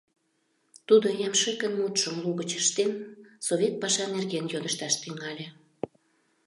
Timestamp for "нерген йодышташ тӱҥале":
4.15-5.47